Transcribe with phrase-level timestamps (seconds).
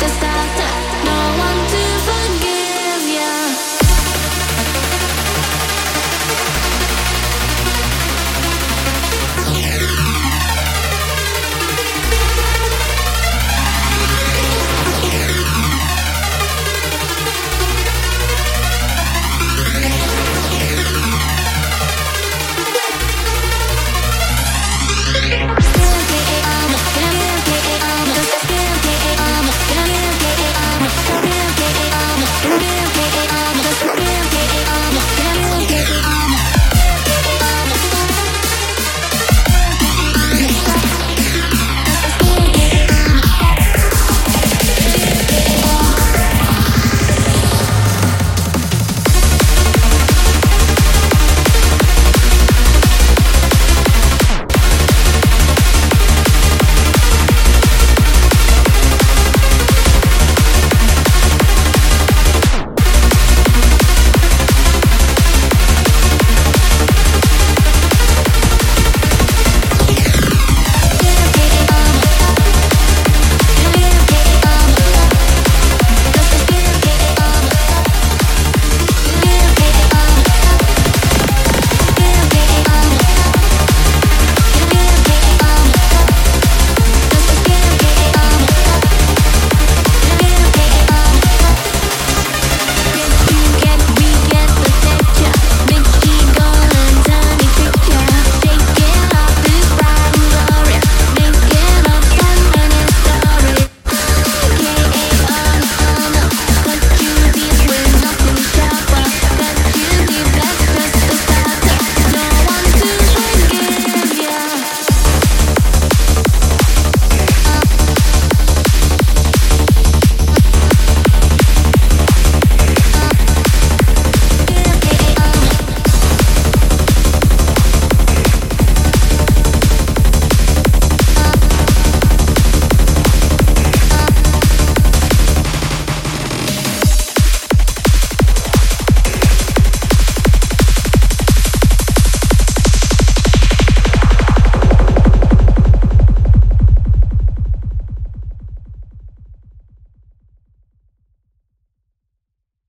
[0.00, 0.69] the stars